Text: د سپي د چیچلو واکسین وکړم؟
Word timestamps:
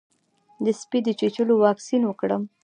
د 0.63 0.65
سپي 0.79 0.99
د 1.05 1.09
چیچلو 1.19 1.53
واکسین 1.65 2.01
وکړم؟ 2.05 2.43